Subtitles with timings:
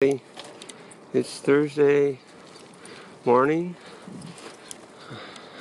[0.00, 2.20] It's Thursday
[3.24, 3.74] morning.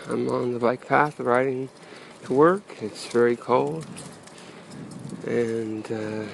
[0.08, 1.70] I'm on the bike path riding
[2.26, 2.62] to work.
[2.80, 3.88] It's very cold.
[5.26, 6.26] And uh,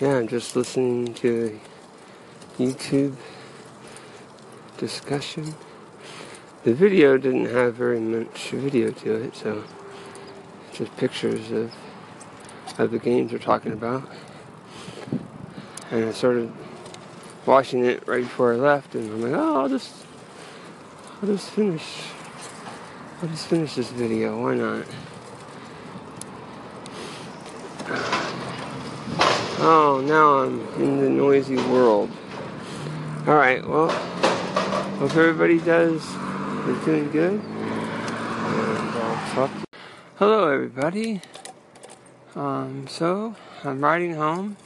[0.00, 1.60] yeah, I'm just listening to
[2.58, 3.14] YouTube
[4.76, 5.54] discussion.
[6.64, 9.62] The video didn't have very much video to it, so
[10.72, 11.72] just pictures of
[12.76, 14.10] of the games we're talking about.
[15.90, 16.52] And I started
[17.46, 19.94] watching it right before I left, and I'm like, oh, I'll just,
[21.22, 22.08] I'll just finish,
[23.22, 24.42] I'll just finish this video.
[24.42, 24.84] Why not?
[29.58, 32.10] Oh, now I'm in the noisy world.
[33.26, 36.04] All right, well, hope everybody does
[36.68, 37.40] is doing good.
[39.34, 39.50] Talk.
[40.16, 41.20] Hello, everybody.
[42.34, 44.56] Um, so I'm riding home.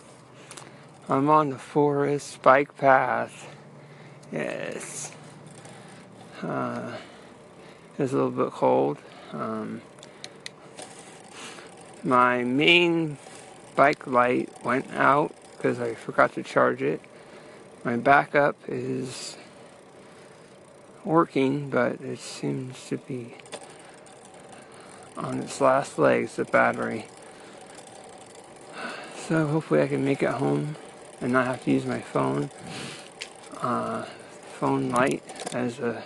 [1.11, 3.53] I'm on the forest bike path.
[4.31, 5.11] Yes.
[6.41, 6.93] Uh,
[7.99, 8.97] it's a little bit cold.
[9.33, 9.83] Um,
[12.05, 13.19] my main
[13.75, 17.01] bike light went out because I forgot to charge it.
[17.83, 19.37] My backup is
[21.05, 23.35] working, but it seems to be
[25.17, 27.07] on its last legs, the battery.
[29.17, 30.77] So hopefully I can make it home
[31.21, 32.51] and not have to use my phone
[33.61, 34.05] uh,
[34.59, 35.23] phone light
[35.55, 36.03] as a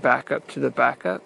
[0.00, 1.22] backup to the backup.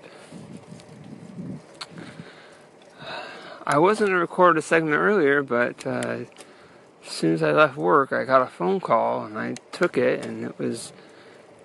[3.67, 6.25] I wasn't going to record a segment earlier, but uh,
[7.05, 10.25] as soon as I left work, I got a phone call and I took it,
[10.25, 10.93] and it was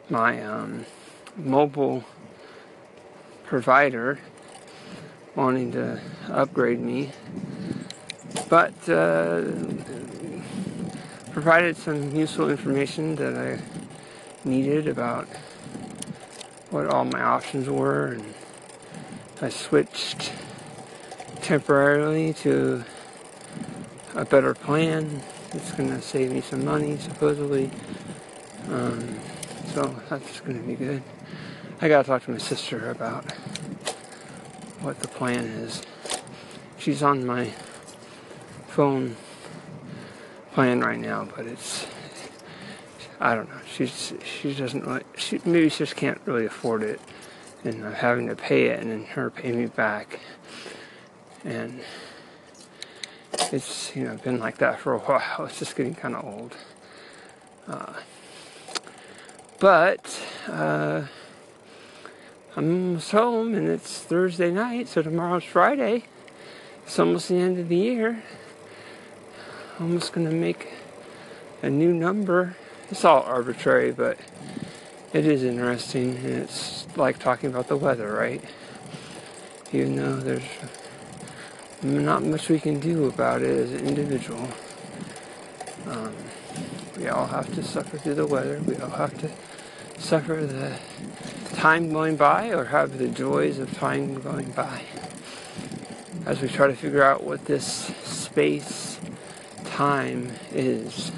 [0.10, 0.86] my um,
[1.36, 2.04] mobile
[3.44, 4.20] provider
[5.36, 7.12] wanting to upgrade me
[8.50, 9.42] but uh,
[11.42, 13.62] provided some useful information that I
[14.44, 15.26] needed about
[16.70, 18.34] what all my options were, and
[19.42, 20.34] I switched
[21.42, 22.84] temporarily to
[24.16, 25.22] a better plan.
[25.54, 27.72] It's going to save me some money, supposedly.
[28.70, 29.18] Um,
[29.74, 31.02] so that's going to be good.
[31.80, 33.32] I got to talk to my sister about
[34.82, 35.84] what the plan is.
[36.78, 37.54] She's on my
[38.68, 39.16] phone
[40.60, 41.88] plan right now, but it's
[43.18, 43.62] I don't know.
[43.66, 45.04] She's she doesn't really.
[45.16, 47.00] She maybe she just can't really afford it,
[47.64, 50.20] and I'm having to pay it and then her pay me back,
[51.46, 51.80] and
[53.54, 55.46] it's you know been like that for a while.
[55.46, 56.58] It's just getting kind of old.
[57.66, 57.94] Uh,
[59.60, 61.04] but uh,
[62.58, 66.04] I'm home, and it's Thursday night, so tomorrow's Friday.
[66.84, 68.24] It's almost the end of the year
[69.80, 70.74] almost going to make
[71.62, 72.56] a new number.
[72.92, 74.18] It's all arbitrary, but
[75.14, 78.44] it is interesting, and it's like talking about the weather, right?
[79.72, 80.44] Even though there's
[81.82, 84.50] not much we can do about it as an individual.
[85.88, 86.14] Um,
[86.98, 88.60] we all have to suffer through the weather.
[88.66, 89.32] We all have to
[89.98, 90.78] suffer the
[91.56, 94.84] time going by or have the joys of time going by
[96.26, 97.66] as we try to figure out what this
[98.04, 99.00] space
[99.80, 101.10] time is.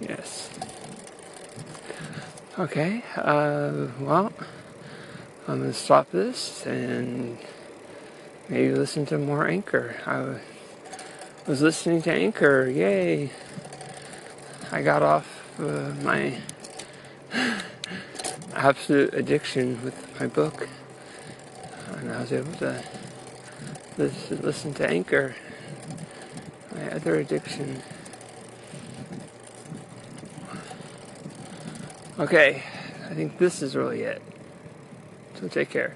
[0.00, 0.48] Yes.
[2.56, 4.32] Okay, uh, well,
[5.48, 7.38] I'm going to stop this and
[8.48, 9.96] maybe listen to more Anchor.
[10.06, 10.38] I
[11.50, 13.32] was listening to Anchor, yay!
[14.70, 16.38] I got off uh, my
[18.54, 20.68] absolute addiction with my book,
[21.96, 22.84] and I was able to
[23.98, 25.34] listen to Anchor
[26.74, 27.82] my other addiction.
[32.18, 32.62] Okay,
[33.08, 34.22] I think this is really it.
[35.40, 35.94] So take care.